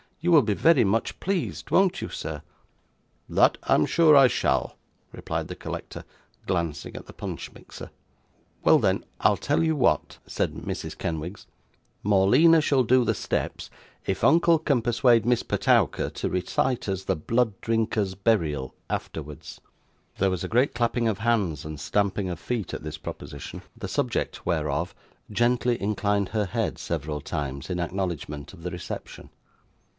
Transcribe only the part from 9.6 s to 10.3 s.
you what,'